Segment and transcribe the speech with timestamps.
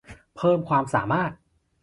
[0.35, 1.31] เพิ่มความสามารถ